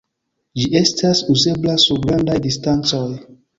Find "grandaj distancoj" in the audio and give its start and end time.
2.09-3.07